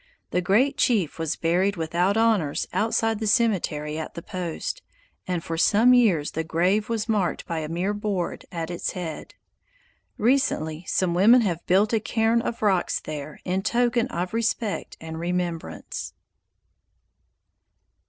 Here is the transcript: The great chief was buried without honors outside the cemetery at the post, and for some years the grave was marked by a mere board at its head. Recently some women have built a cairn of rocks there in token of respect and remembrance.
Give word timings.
The 0.31 0.41
great 0.41 0.77
chief 0.77 1.19
was 1.19 1.35
buried 1.35 1.75
without 1.75 2.17
honors 2.17 2.67
outside 2.73 3.19
the 3.19 3.27
cemetery 3.27 3.99
at 3.99 4.15
the 4.15 4.23
post, 4.23 4.81
and 5.27 5.43
for 5.43 5.59
some 5.59 5.93
years 5.93 6.31
the 6.31 6.43
grave 6.43 6.89
was 6.89 7.07
marked 7.07 7.45
by 7.45 7.59
a 7.59 7.69
mere 7.69 7.93
board 7.93 8.43
at 8.51 8.71
its 8.71 8.93
head. 8.93 9.35
Recently 10.17 10.85
some 10.87 11.13
women 11.13 11.41
have 11.41 11.63
built 11.67 11.93
a 11.93 11.99
cairn 11.99 12.41
of 12.41 12.63
rocks 12.63 12.99
there 12.99 13.39
in 13.45 13.61
token 13.61 14.07
of 14.07 14.33
respect 14.33 14.97
and 14.99 15.19
remembrance. 15.19 16.15